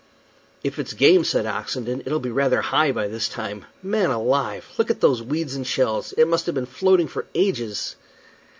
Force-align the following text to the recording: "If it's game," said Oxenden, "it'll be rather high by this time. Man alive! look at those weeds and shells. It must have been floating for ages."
"If 0.63 0.79
it's 0.79 0.93
game," 0.93 1.23
said 1.23 1.45
Oxenden, 1.45 2.01
"it'll 2.07 2.17
be 2.19 2.31
rather 2.31 2.59
high 2.61 2.91
by 2.91 3.07
this 3.07 3.29
time. 3.29 3.65
Man 3.83 4.09
alive! 4.09 4.65
look 4.79 4.89
at 4.89 4.99
those 4.99 5.21
weeds 5.21 5.53
and 5.55 5.67
shells. 5.67 6.11
It 6.13 6.27
must 6.27 6.47
have 6.47 6.55
been 6.55 6.65
floating 6.65 7.07
for 7.07 7.27
ages." 7.35 7.95